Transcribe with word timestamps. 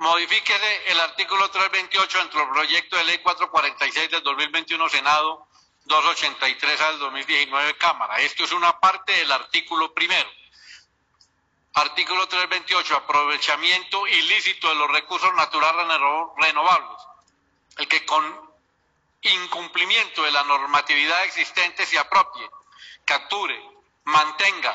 Modifíquese 0.00 0.90
el 0.92 0.98
artículo 0.98 1.50
328 1.50 2.18
dentro 2.20 2.40
del 2.40 2.48
proyecto 2.48 2.96
de 2.96 3.04
ley 3.04 3.18
446 3.18 4.10
del 4.10 4.22
2021 4.22 4.88
Senado 4.88 5.46
283 5.84 6.80
al 6.80 6.98
2019 6.98 7.76
Cámara. 7.76 8.18
Esto 8.20 8.44
es 8.44 8.52
una 8.52 8.80
parte 8.80 9.12
del 9.12 9.30
artículo 9.30 9.92
primero. 9.92 10.26
Artículo 11.74 12.26
328, 12.26 12.96
aprovechamiento 12.96 14.06
ilícito 14.06 14.70
de 14.70 14.76
los 14.76 14.90
recursos 14.90 15.34
naturales 15.34 15.86
renovables. 16.38 17.02
El 17.76 17.86
que 17.86 18.06
con 18.06 18.24
incumplimiento 19.20 20.22
de 20.22 20.30
la 20.30 20.44
normatividad 20.44 21.24
existente 21.24 21.84
se 21.84 21.98
apropie, 21.98 22.48
capture, 23.04 23.62
mantenga, 24.04 24.74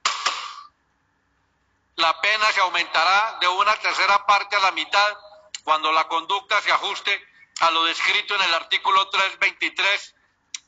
La 1.97 2.21
pena 2.21 2.53
se 2.53 2.61
aumentará 2.61 3.39
de 3.41 3.49
una 3.49 3.75
tercera 3.77 4.27
parte 4.27 4.57
a 4.57 4.61
la 4.61 4.73
mitad 4.73 5.17
cuando 5.65 5.91
la 5.93 6.07
conducta 6.09 6.61
se 6.61 6.71
ajuste 6.73 7.27
a 7.61 7.71
lo 7.71 7.85
descrito 7.85 8.35
en 8.35 8.43
el 8.43 8.55
artículo 8.55 9.09
323 9.09 10.15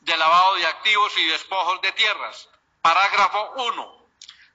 de 0.00 0.16
lavado 0.16 0.54
de 0.54 0.66
activos 0.66 1.12
y 1.18 1.26
despojos 1.26 1.80
de 1.82 1.92
tierras. 1.92 2.48
Parágrafo 2.80 3.52
1. 3.56 3.98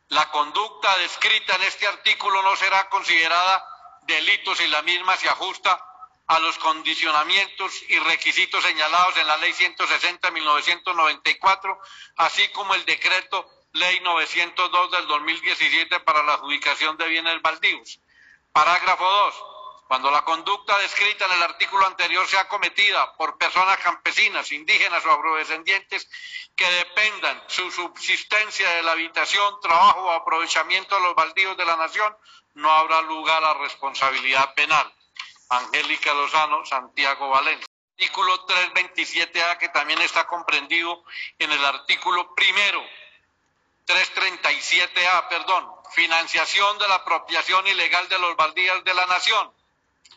La 0.10 0.32
conducta 0.32 0.98
descrita 0.98 1.56
en 1.56 1.64
este 1.64 1.88
artículo 1.88 2.42
no 2.42 2.56
será 2.56 2.90
considerada 2.90 3.73
delitos 4.06 4.60
y 4.62 4.68
la 4.68 4.82
misma 4.82 5.16
se 5.18 5.30
ajusta 5.30 5.80
a 6.28 6.40
los 6.40 6.58
condicionamientos 6.58 7.84
y 7.90 8.00
requisitos 8.00 8.64
señalados 8.64 9.18
en 9.18 9.28
la 9.28 9.38
Ley 9.38 9.54
160 9.54 10.28
de 10.28 10.34
1994, 10.34 11.80
así 12.18 12.48
como 12.50 12.74
el 12.76 12.86
decreto 12.86 13.48
Ley 13.74 14.00
902 14.02 14.92
del 14.92 15.08
2017 15.08 16.00
para 16.02 16.24
la 16.24 16.36
adjudicación 16.36 16.96
de 16.98 17.08
bienes 17.08 17.42
baldíos. 17.42 18.00
Parágrafo 18.52 19.04
2. 19.04 19.36
Cuando 19.88 20.10
la 20.12 20.24
conducta 20.24 20.78
descrita 20.80 21.26
en 21.26 21.34
el 21.34 21.44
artículo 21.44 21.86
anterior 21.86 22.26
sea 22.28 22.48
cometida 22.48 23.16
por 23.18 23.38
personas 23.38 23.78
campesinas, 23.80 24.52
indígenas 24.52 25.06
o 25.06 25.12
afrodescendientes 25.12 26.10
que 26.56 26.66
dependan 26.66 27.44
su 27.48 27.70
subsistencia 27.70 28.70
de 28.70 28.84
la 28.84 28.94
habitación, 28.94 29.60
trabajo 29.62 30.02
o 30.02 30.12
aprovechamiento 30.12 30.96
de 30.96 31.02
los 31.02 31.16
baldíos 31.16 31.58
de 31.58 31.66
la 31.66 31.76
nación, 31.76 32.16
no 32.56 32.72
habrá 32.72 33.02
lugar 33.02 33.44
a 33.44 33.54
responsabilidad 33.56 34.54
penal. 34.56 34.92
Angélica 35.50 36.14
Lozano, 36.14 36.66
Santiago 36.66 37.30
Valencia. 37.30 37.66
Artículo 37.98 38.46
327A, 38.48 39.58
que 39.58 39.70
también 39.70 40.02
está 40.02 40.26
comprendido 40.26 41.04
en 41.38 41.52
el 41.52 41.64
artículo 41.64 42.34
primero. 42.36 42.84
337A, 43.86 45.28
perdón, 45.30 45.70
financiación 45.94 46.80
de 46.80 46.88
la 46.88 46.96
apropiación 46.96 47.68
ilegal 47.68 48.08
de 48.10 48.20
los 48.20 48.36
baldíos 48.36 48.84
de 48.84 48.94
la 48.94 49.06
nación 49.06 49.52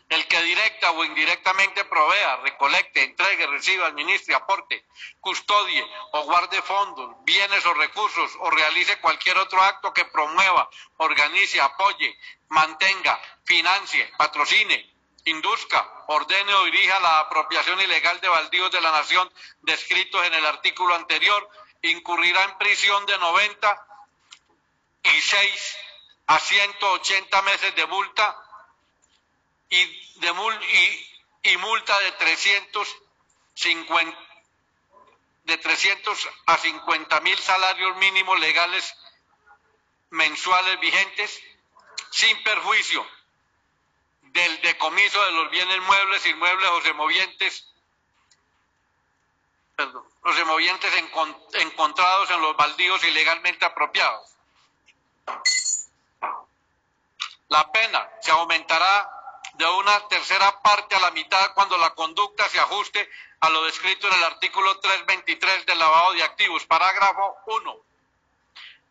el 0.09 0.27
que 0.27 0.41
directa 0.41 0.91
o 0.91 1.03
indirectamente 1.03 1.83
provea, 1.85 2.37
recolecte, 2.37 3.03
entregue, 3.03 3.47
reciba, 3.47 3.87
administre, 3.87 4.35
aporte, 4.35 4.85
custodie 5.19 5.85
o 6.13 6.23
guarde 6.23 6.61
fondos, 6.61 7.15
bienes 7.23 7.65
o 7.65 7.73
recursos 7.73 8.31
o 8.39 8.49
realice 8.49 8.99
cualquier 8.99 9.37
otro 9.37 9.61
acto 9.61 9.93
que 9.93 10.05
promueva, 10.05 10.69
organice, 10.97 11.59
apoye, 11.59 12.17
mantenga, 12.49 13.19
financie, 13.43 14.11
patrocine, 14.17 14.93
induzca, 15.25 16.05
ordene 16.07 16.53
o 16.53 16.63
dirija 16.65 16.99
la 16.99 17.19
apropiación 17.19 17.79
ilegal 17.81 18.19
de 18.21 18.29
baldíos 18.29 18.71
de 18.71 18.81
la 18.81 18.91
nación 18.91 19.29
descritos 19.61 20.25
en 20.25 20.33
el 20.33 20.45
artículo 20.45 20.95
anterior, 20.95 21.49
incurrirá 21.81 22.43
en 22.43 22.57
prisión 22.57 23.05
de 23.05 23.17
90 23.17 23.87
y 25.03 25.21
6 25.21 25.77
a 26.27 26.39
180 26.39 27.41
meses 27.41 27.75
de 27.75 27.85
multa 27.87 28.35
y, 29.69 29.85
de 30.19 30.33
y, 31.43 31.57
multa 31.57 31.99
de 31.99 32.11
350 32.13 34.17
de 35.43 35.57
300 35.57 36.29
a 36.45 36.57
50 36.57 37.19
mil 37.21 37.37
salarios 37.39 37.95
mínimos 37.97 38.39
legales 38.39 38.95
mensuales 40.09 40.79
vigentes 40.81 41.41
sin 42.11 42.43
perjuicio 42.43 43.05
del 44.21 44.61
decomiso 44.61 45.23
de 45.23 45.31
los 45.31 45.49
bienes 45.49 45.81
muebles, 45.83 46.25
inmuebles 46.25 46.69
o 46.69 46.81
semovientes, 46.81 47.69
perdón, 49.77 50.05
los 50.23 50.35
semovientes 50.35 50.93
encontrados 51.53 52.29
en 52.31 52.41
los 52.41 52.57
baldíos 52.57 53.01
ilegalmente 53.05 53.65
apropiados. 53.65 54.29
La 57.47 57.71
pena 57.71 58.09
se 58.21 58.31
aumentará 58.31 59.16
de 59.57 59.65
una 59.65 60.07
tercera 60.07 60.61
parte 60.61 60.95
a 60.95 60.99
la 60.99 61.11
mitad 61.11 61.53
cuando 61.53 61.77
la 61.77 61.93
conducta 61.95 62.47
se 62.49 62.59
ajuste 62.59 63.09
a 63.39 63.49
lo 63.49 63.63
descrito 63.63 64.07
en 64.07 64.13
el 64.13 64.23
artículo 64.23 64.79
323 64.79 65.65
del 65.65 65.79
lavado 65.79 66.13
de 66.13 66.23
activos, 66.23 66.65
parágrafo 66.65 67.35
1. 67.47 67.77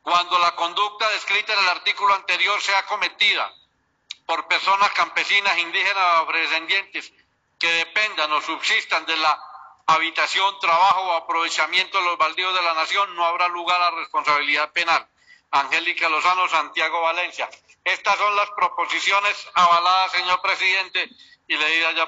Cuando 0.03 0.39
la 0.39 0.55
conducta 0.57 1.09
descrita 1.11 1.53
en 1.53 1.61
el 1.61 1.69
artículo 1.69 2.15
anterior 2.15 2.61
sea 2.61 2.85
cometida 2.87 3.53
por 4.25 4.49
personas 4.49 4.91
campesinas, 4.91 5.57
indígenas 5.59 6.23
o 6.23 6.33
descendientes 6.33 7.13
que 7.59 7.71
dependan 7.71 8.33
o 8.33 8.41
subsistan 8.41 9.07
de 9.07 9.17
la 9.17 9.41
habitación, 9.87 10.59
trabajo 10.59 11.01
o 11.03 11.13
aprovechamiento 11.13 11.99
de 11.99 12.05
los 12.05 12.19
baldíos 12.19 12.55
de 12.55 12.63
la 12.63 12.75
nación, 12.75 13.15
no 13.15 13.25
habrá 13.25 13.47
lugar 13.49 13.81
a 13.81 13.93
responsabilidad 13.93 14.73
penal. 14.73 15.07
Angélica 15.51 16.09
Lozano, 16.09 16.49
Santiago 16.49 17.01
Valencia. 17.01 17.49
Estas 17.85 18.19
son 18.19 18.35
las 18.37 18.51
proposiciones 18.51 19.49
avaladas, 19.55 20.13
señor 20.13 20.43
presidente, 20.43 21.09
y 21.47 21.57
leídas 21.57 21.95
ya 21.95 22.03
por 22.03 22.05